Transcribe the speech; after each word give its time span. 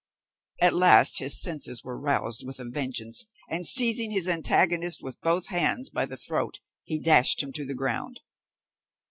At 0.59 0.73
last, 0.73 1.19
his 1.19 1.39
senses 1.39 1.83
were 1.83 1.95
roused 1.95 2.43
with 2.43 2.59
a 2.59 2.67
vengeance, 2.67 3.27
and 3.47 3.67
seizing 3.67 4.09
his 4.09 4.27
antagonist 4.27 5.03
with 5.03 5.21
both 5.21 5.49
hands 5.49 5.91
by 5.91 6.07
the 6.07 6.17
throat, 6.17 6.59
he 6.83 6.99
dashed 6.99 7.43
him 7.43 7.53
to 7.53 7.65
the 7.67 7.75
ground. 7.75 8.21